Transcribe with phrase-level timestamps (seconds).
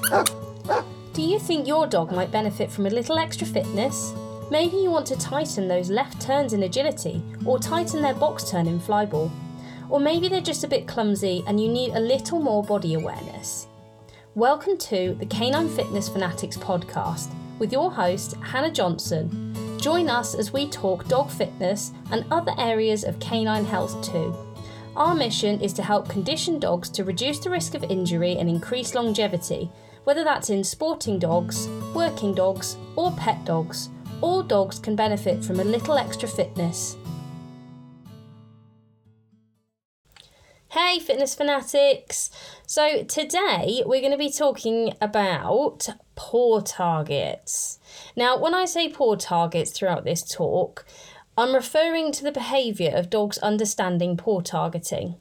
[0.00, 4.14] Do you think your dog might benefit from a little extra fitness?
[4.50, 8.66] Maybe you want to tighten those left turns in agility, or tighten their box turn
[8.66, 9.30] in flyball.
[9.90, 13.66] Or maybe they're just a bit clumsy and you need a little more body awareness.
[14.34, 19.78] Welcome to the Canine Fitness Fanatics podcast with your host, Hannah Johnson.
[19.78, 24.34] Join us as we talk dog fitness and other areas of canine health too.
[24.96, 28.94] Our mission is to help condition dogs to reduce the risk of injury and increase
[28.94, 29.70] longevity,
[30.04, 35.60] whether that's in sporting dogs, working dogs, or pet dogs all dogs can benefit from
[35.60, 36.96] a little extra fitness.
[40.68, 42.30] Hey, fitness fanatics!
[42.66, 47.80] So, today we're going to be talking about paw targets.
[48.14, 50.86] Now, when I say paw targets throughout this talk,
[51.36, 55.16] I'm referring to the behaviour of dogs understanding paw targeting.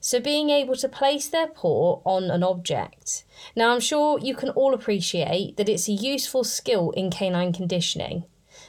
[0.00, 3.24] So, being able to place their paw on an object.
[3.56, 8.24] Now, I'm sure you can all appreciate that it's a useful skill in canine conditioning.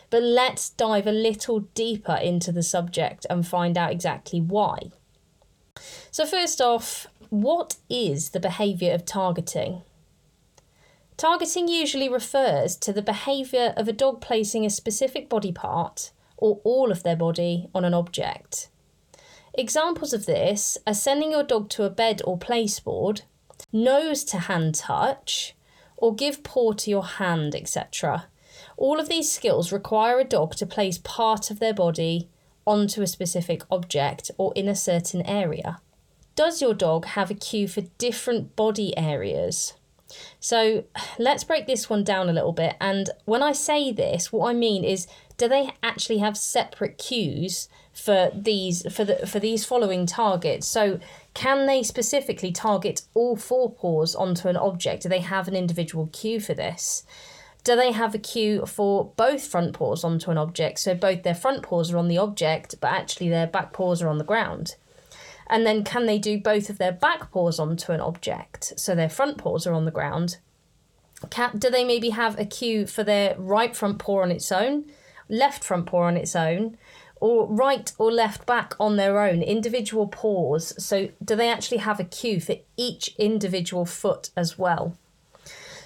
[0.10, 4.92] But let's dive a little deeper into the subject and find out exactly why.
[6.12, 9.82] So, first off, what is the behaviour of targeting?
[11.18, 16.60] Targeting usually refers to the behaviour of a dog placing a specific body part or
[16.64, 18.70] all of their body on an object.
[19.58, 23.22] Examples of this are sending your dog to a bed or placeboard,
[23.72, 25.56] nose to hand touch,
[25.96, 28.28] or give paw to your hand, etc.
[28.76, 32.28] All of these skills require a dog to place part of their body
[32.66, 35.80] onto a specific object or in a certain area.
[36.36, 39.74] Does your dog have a cue for different body areas?
[40.40, 40.84] So
[41.20, 42.76] let's break this one down a little bit.
[42.82, 47.68] And when I say this, what I mean is do they actually have separate cues
[47.94, 50.68] for these for the for these following targets?
[50.68, 51.00] So
[51.34, 55.04] can they specifically target all four paws onto an object?
[55.04, 57.04] Do they have an individual cue for this?
[57.66, 60.80] do they have a cue for both front paws onto an object?
[60.80, 64.08] So both their front paws are on the object, but actually their back paws are
[64.08, 64.76] on the ground.
[65.48, 68.74] And then can they do both of their back paws onto an object?
[68.78, 70.38] So their front paws are on the ground.
[71.32, 74.86] Can, do they maybe have a cue for their right front paw on its own,
[75.30, 76.78] left front paw on its own,
[77.18, 80.74] or right or left back on their own, individual paws?
[80.84, 84.98] So do they actually have a cue for each individual foot as well?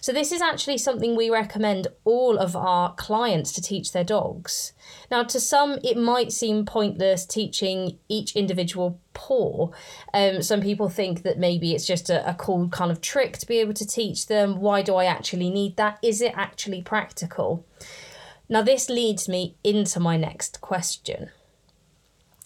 [0.01, 4.71] So, this is actually something we recommend all of our clients to teach their dogs.
[5.11, 9.71] Now, to some, it might seem pointless teaching each individual paw.
[10.13, 13.45] Um, some people think that maybe it's just a, a cool kind of trick to
[13.45, 14.61] be able to teach them.
[14.61, 15.99] Why do I actually need that?
[16.01, 17.65] Is it actually practical?
[18.49, 21.29] Now, this leads me into my next question.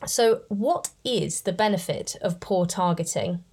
[0.05, 3.43] So, what is the benefit of paw targeting?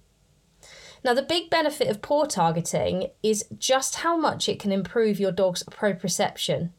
[1.03, 5.31] Now, the big benefit of paw targeting is just how much it can improve your
[5.31, 6.71] dog's proprioception.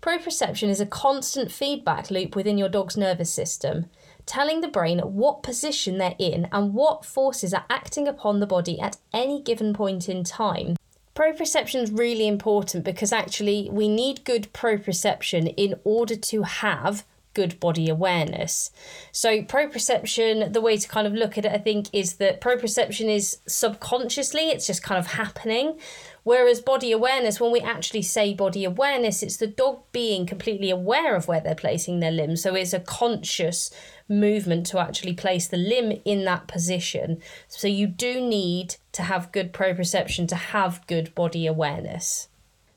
[0.00, 3.86] Proprioception is a constant feedback loop within your dog's nervous system,
[4.24, 8.80] telling the brain what position they're in and what forces are acting upon the body
[8.80, 10.76] at any given point in time.
[11.14, 17.58] Proprioception is really important because actually we need good proprioception in order to have good
[17.60, 18.70] body awareness.
[19.10, 23.08] So, proprioception, the way to kind of look at it, I think, is that proprioception
[23.14, 25.78] is subconsciously, it's just kind of happening.
[26.24, 31.16] Whereas body awareness, when we actually say body awareness, it's the dog being completely aware
[31.16, 32.36] of where they're placing their limb.
[32.36, 33.70] So, it's a conscious
[34.08, 37.20] movement to actually place the limb in that position.
[37.48, 42.28] So, you do need to have good proprioception to have good body awareness.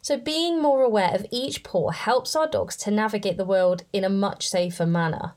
[0.02, 4.04] So, being more aware of each paw helps our dogs to navigate the world in
[4.04, 5.34] a much safer manner.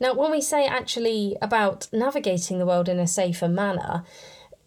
[0.00, 4.04] Now, when we say actually about navigating the world in a safer manner,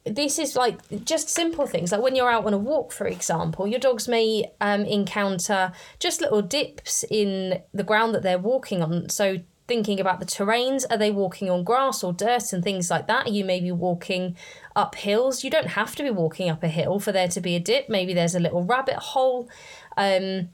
[0.05, 3.65] this is like just simple things like when you're out on a walk for example
[3.65, 9.07] your dogs may um, encounter just little dips in the ground that they're walking on
[9.09, 9.37] so
[9.67, 10.83] thinking about the terrains.
[10.89, 13.31] Are they walking on grass or dirt and things like that?
[13.31, 14.35] you may be walking
[14.75, 15.43] up hills?
[15.43, 17.89] You don't have to be walking up a hill for there to be a dip.
[17.89, 19.49] Maybe there's a little rabbit hole.
[19.97, 20.49] Um,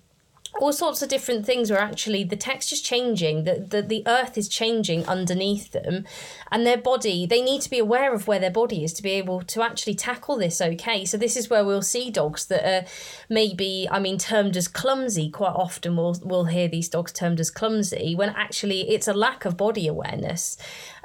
[0.59, 4.49] all sorts of different things where actually the texture's changing, the, the, the earth is
[4.49, 6.05] changing underneath them,
[6.51, 9.11] and their body, they need to be aware of where their body is to be
[9.11, 11.05] able to actually tackle this okay.
[11.05, 12.87] So, this is where we'll see dogs that are
[13.29, 15.29] maybe, I mean, termed as clumsy.
[15.29, 19.45] Quite often we'll, we'll hear these dogs termed as clumsy when actually it's a lack
[19.45, 20.57] of body awareness.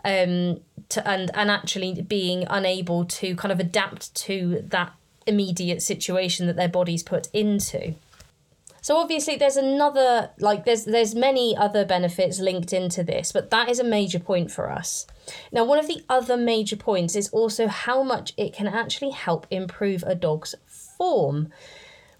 [0.06, 0.61] Um,
[0.91, 4.93] to, and and actually being unable to kind of adapt to that
[5.26, 7.94] immediate situation that their body's put into.
[8.84, 13.70] So obviously there's another like there's there's many other benefits linked into this, but that
[13.70, 15.06] is a major point for us.
[15.50, 19.46] Now, one of the other major points is also how much it can actually help
[19.50, 21.48] improve a dog's form,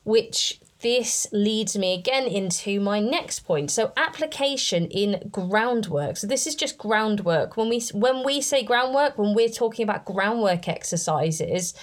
[0.05, 3.71] which this leads me again into my next point.
[3.71, 6.17] So application in groundwork.
[6.17, 7.59] So this is just groundwork.
[7.59, 11.75] When we when we say groundwork, when we're talking about groundwork exercises,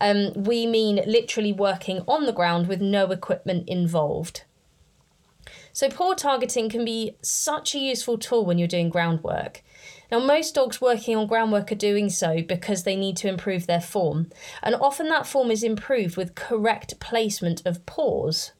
[0.00, 4.44] um, we mean literally working on the ground with no equipment involved.
[5.72, 9.62] So, paw targeting can be such a useful tool when you're doing groundwork.
[10.10, 13.80] Now, most dogs working on groundwork are doing so because they need to improve their
[13.80, 14.30] form,
[14.62, 18.52] and often that form is improved with correct placement of paws.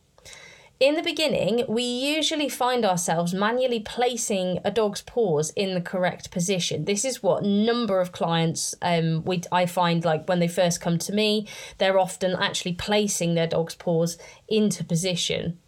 [0.79, 6.31] In the beginning, we usually find ourselves manually placing a dog's paws in the correct
[6.31, 6.85] position.
[6.85, 10.99] This is what number of clients um, we I find like when they first come
[10.99, 14.19] to me, they're often actually placing their dog's paws
[14.49, 15.59] into position.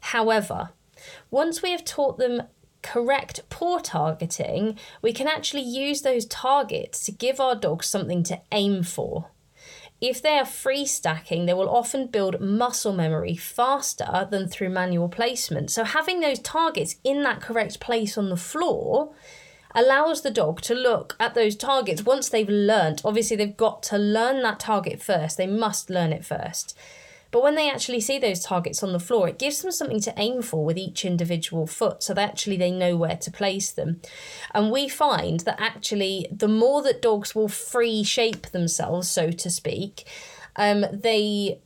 [0.00, 0.70] However,
[1.30, 2.42] once we have taught them
[2.82, 8.42] correct paw targeting, we can actually use those targets to give our dogs something to
[8.52, 9.30] aim for.
[10.00, 15.08] If they are free stacking, they will often build muscle memory faster than through manual
[15.08, 15.70] placement.
[15.70, 19.12] So, having those targets in that correct place on the floor
[19.74, 23.02] allows the dog to look at those targets once they've learned.
[23.04, 26.78] Obviously, they've got to learn that target first, they must learn it first.
[27.30, 30.14] But when they actually see those targets on the floor, it gives them something to
[30.16, 34.00] aim for with each individual foot so that actually they know where to place them.
[34.54, 39.50] And we find that actually the more that dogs will free shape themselves, so to
[39.50, 40.04] speak,
[40.56, 41.60] um, they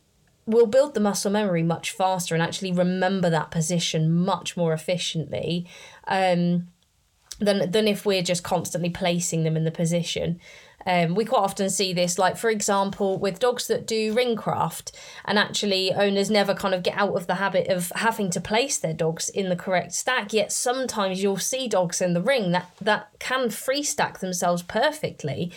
[0.45, 5.65] will build the muscle memory much faster and actually remember that position much more efficiently.
[6.07, 6.67] Um,
[7.39, 10.39] than than if we're just constantly placing them in the position.
[10.85, 14.91] Um, we quite often see this, like for example, with dogs that do ring craft,
[15.25, 18.77] and actually owners never kind of get out of the habit of having to place
[18.77, 20.33] their dogs in the correct stack.
[20.33, 25.51] Yet sometimes you'll see dogs in the ring that that can free stack themselves perfectly.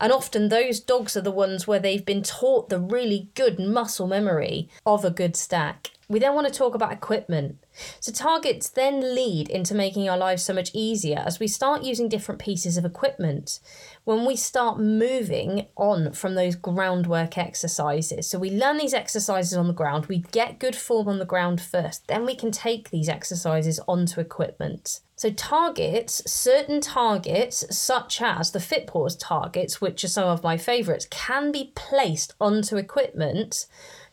[0.00, 4.06] And often those dogs are the ones where they've been taught the really good muscle
[4.06, 5.90] memory of a good stack.
[6.10, 7.58] We then want to talk about equipment.
[8.00, 12.08] So, targets then lead into making our lives so much easier as we start using
[12.08, 13.60] different pieces of equipment.
[14.04, 19.66] When we start moving on from those groundwork exercises, so we learn these exercises on
[19.66, 23.10] the ground, we get good form on the ground first, then we can take these
[23.10, 25.00] exercises onto equipment.
[25.16, 31.06] So, targets, certain targets, such as the FitPaws targets, which are some of my favourites,
[31.10, 33.66] can be placed onto equipment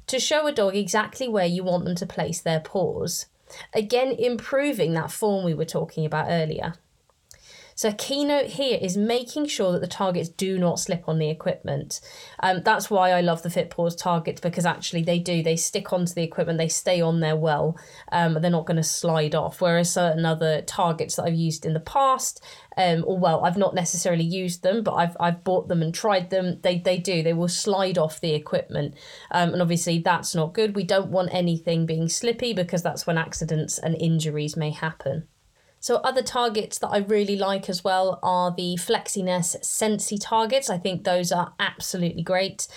[0.08, 3.26] to show a dog exactly where you want them to place their paws.
[3.74, 6.74] Again, improving that form we were talking about earlier.
[7.78, 11.30] So, a keynote here is making sure that the targets do not slip on the
[11.30, 12.00] equipment.
[12.40, 16.14] Um, that's why I love the FitPaws targets because actually they do, they stick onto
[16.14, 17.78] the equipment, they stay on there well,
[18.14, 19.60] um, they're not going to slide off.
[19.60, 22.42] Whereas certain other targets that I've used in the past,
[22.78, 26.30] um, or well, I've not necessarily used them, but I've, I've bought them and tried
[26.30, 28.96] them, they, they do, they will slide off the equipment.
[29.32, 30.78] Um, and obviously that's not good.
[30.78, 35.28] We don't want anything being slippy because that's when accidents and injuries may happen.
[35.86, 40.68] So other targets that I really like as well are the FlexiNess Sensi targets.
[40.68, 42.68] I think those are absolutely great.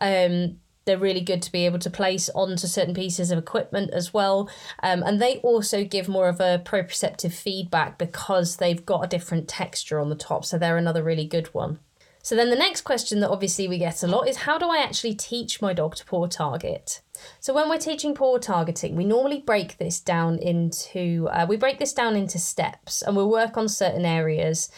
[0.00, 4.12] Um, they're really good to be able to place onto certain pieces of equipment as
[4.12, 4.50] well.
[4.82, 9.46] Um, and they also give more of a proprioceptive feedback because they've got a different
[9.46, 10.44] texture on the top.
[10.44, 11.78] So they're another really good one.
[12.26, 14.78] So then the next question that obviously we get a lot is how do I
[14.78, 17.00] actually teach my dog to paw target?
[17.38, 21.78] So when we're teaching paw targeting, we normally break this down into uh, we break
[21.78, 24.68] this down into steps, and we'll work on certain areas.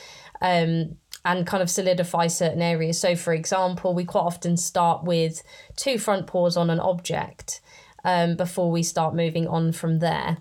[0.42, 3.00] Um, and kind of solidify certain areas.
[3.00, 5.42] So, for example, we quite often start with
[5.74, 7.62] two front paws on an object
[8.04, 10.38] um, before we start moving on from there.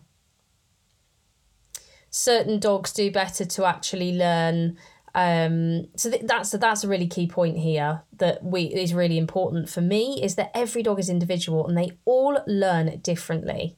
[2.10, 4.78] Certain dogs do better to actually learn
[5.18, 9.68] um, so th- that's that's a really key point here that we is really important
[9.68, 13.76] for me is that every dog is individual and they all learn differently.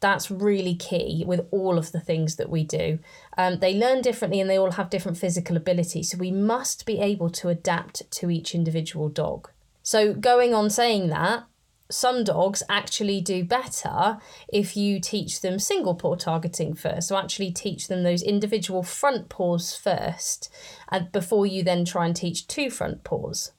[0.00, 2.98] That's really key with all of the things that we do.
[3.38, 6.10] Um, they learn differently and they all have different physical abilities.
[6.10, 9.50] So we must be able to adapt to each individual dog.
[9.84, 11.44] So, going on saying that,
[11.94, 17.08] some dogs actually do better if you teach them single paw targeting first.
[17.08, 20.52] So actually teach them those individual front paws first,
[20.90, 23.52] and before you then try and teach two front paws.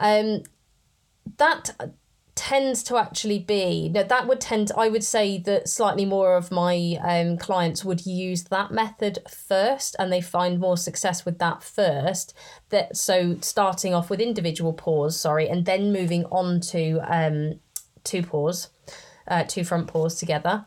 [0.00, 0.42] Um,
[1.36, 1.70] that
[2.34, 6.36] tends to actually be now that would tend to, i would say that slightly more
[6.36, 11.38] of my um, clients would use that method first and they find more success with
[11.38, 12.34] that first
[12.70, 17.60] that so starting off with individual paws sorry and then moving on to um,
[18.02, 18.68] two paws
[19.26, 20.66] uh, two front paws together.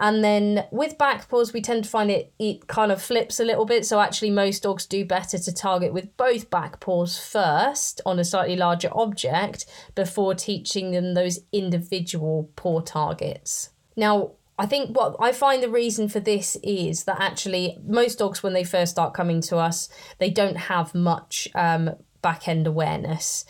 [0.00, 3.44] And then with back paws, we tend to find it it kind of flips a
[3.44, 3.84] little bit.
[3.84, 8.24] So actually, most dogs do better to target with both back paws first on a
[8.24, 13.70] slightly larger object before teaching them those individual paw targets.
[13.94, 18.42] Now, I think what I find the reason for this is that actually most dogs,
[18.42, 21.90] when they first start coming to us, they don't have much um,
[22.22, 23.44] back end awareness.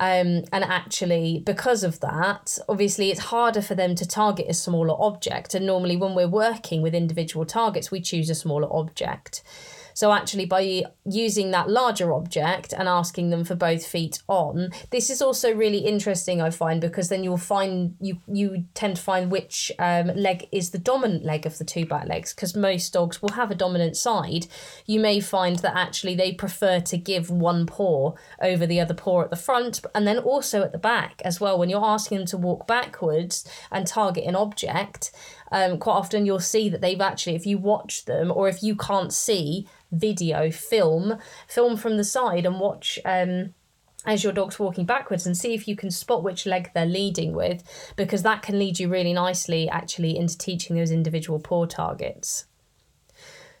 [0.00, 4.94] Um, and actually, because of that, obviously it's harder for them to target a smaller
[4.98, 5.54] object.
[5.54, 9.42] And normally, when we're working with individual targets, we choose a smaller object.
[9.98, 15.10] So actually, by using that larger object and asking them for both feet on, this
[15.10, 16.40] is also really interesting.
[16.40, 20.70] I find because then you'll find you you tend to find which um, leg is
[20.70, 23.96] the dominant leg of the two back legs because most dogs will have a dominant
[23.96, 24.46] side.
[24.86, 29.22] You may find that actually they prefer to give one paw over the other paw
[29.22, 31.58] at the front and then also at the back as well.
[31.58, 35.10] When you're asking them to walk backwards and target an object,
[35.50, 38.76] um, quite often you'll see that they've actually, if you watch them or if you
[38.76, 43.54] can't see video, film, film from the side and watch um,
[44.06, 47.32] as your dog's walking backwards and see if you can spot which leg they're leading
[47.32, 47.62] with,
[47.96, 52.46] because that can lead you really nicely actually into teaching those individual paw targets.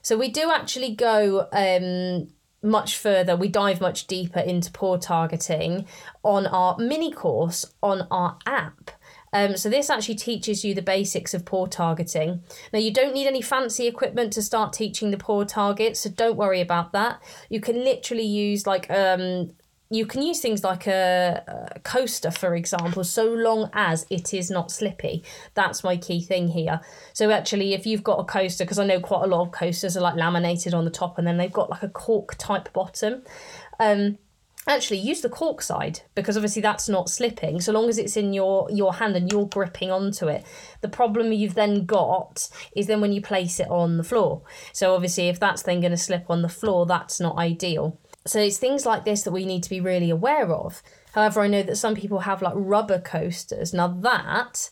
[0.00, 2.28] So we do actually go um,
[2.62, 5.86] much further, we dive much deeper into paw targeting
[6.22, 8.90] on our mini course on our app.
[9.32, 12.42] Um, so this actually teaches you the basics of paw targeting.
[12.72, 16.36] Now you don't need any fancy equipment to start teaching the paw target, so don't
[16.36, 17.22] worry about that.
[17.48, 19.52] You can literally use like um,
[19.90, 24.50] you can use things like a, a, coaster, for example, so long as it is
[24.50, 25.24] not slippy.
[25.54, 26.80] That's my key thing here.
[27.14, 29.96] So actually, if you've got a coaster, because I know quite a lot of coasters
[29.96, 33.22] are like laminated on the top and then they've got like a cork type bottom.
[33.80, 34.18] Um,
[34.74, 37.60] actually use the cork side because obviously that's not slipping.
[37.60, 40.44] So long as it's in your your hand and you're gripping onto it
[40.80, 44.42] the problem you've then got is then when you place it on the floor.
[44.72, 47.98] So obviously if that's then going to slip on the floor that's not ideal.
[48.26, 50.82] So it's things like this that we need to be really aware of.
[51.12, 53.72] However i know that some people have like rubber coasters.
[53.72, 54.70] Now that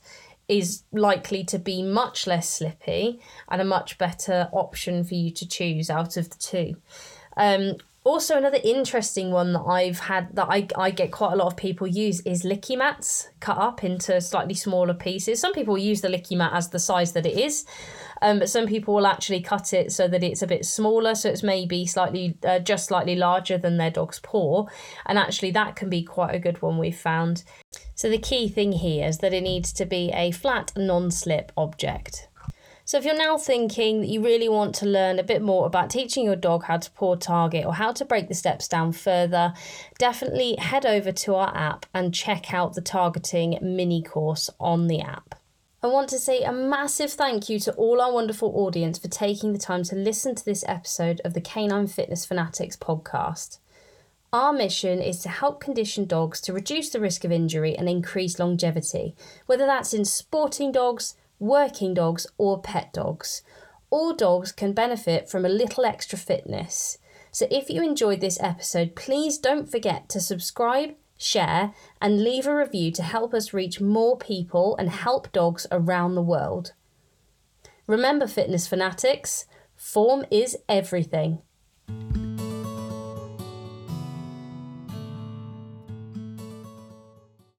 [0.48, 5.48] is likely to be much less slippy and a much better option for you to
[5.48, 6.76] choose out of the two.
[7.36, 7.76] Um,
[8.06, 11.56] also, another interesting one that I've had that I, I get quite a lot of
[11.56, 15.40] people use is licky mats cut up into slightly smaller pieces.
[15.40, 17.64] Some people use the licky mat as the size that it is,
[18.22, 21.28] um, but some people will actually cut it so that it's a bit smaller, so
[21.28, 24.66] it's maybe slightly uh, just slightly larger than their dog's paw,
[25.06, 27.42] and actually that can be quite a good one we've found.
[27.96, 32.28] So the key thing here is that it needs to be a flat non-slip object.
[32.86, 35.90] So if you're now thinking that you really want to learn a bit more about
[35.90, 39.54] teaching your dog how to paw target or how to break the steps down further,
[39.98, 45.00] definitely head over to our app and check out the targeting mini course on the
[45.00, 45.34] app.
[45.82, 49.52] I want to say a massive thank you to all our wonderful audience for taking
[49.52, 53.58] the time to listen to this episode of the Canine Fitness Fanatics podcast.
[54.32, 58.38] Our mission is to help condition dogs to reduce the risk of injury and increase
[58.38, 59.16] longevity,
[59.46, 63.42] whether that's in sporting dogs, working dogs, or pet dogs.
[63.90, 66.98] All dogs can benefit from a little extra fitness.
[67.30, 72.56] So if you enjoyed this episode, please don't forget to subscribe, share, and leave a
[72.56, 76.72] review to help us reach more people and help dogs around the world.
[77.86, 81.42] Remember, fitness fanatics, form is everything.